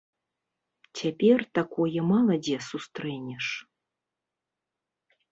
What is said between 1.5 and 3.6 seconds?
такое мала дзе сустрэнеш.